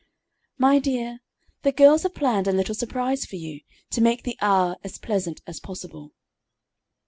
"My 0.57 0.79
dear, 0.79 1.19
the 1.61 1.71
girls 1.71 2.01
have 2.01 2.15
planned 2.15 2.47
a 2.47 2.51
little 2.51 2.73
surprise 2.73 3.23
for 3.27 3.35
you, 3.35 3.59
to 3.91 4.01
make 4.01 4.23
the 4.23 4.35
hour 4.41 4.77
as 4.83 4.97
pleasant 4.97 5.43
as 5.45 5.59
possible." 5.59 6.13